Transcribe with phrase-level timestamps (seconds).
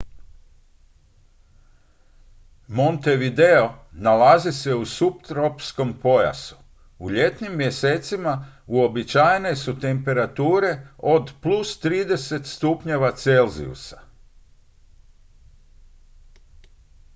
[2.77, 6.55] montevideo nalazi se u suptropskom pojasu;
[6.99, 13.93] u ljetnim mjesecima uobičajene su temperature od +30°c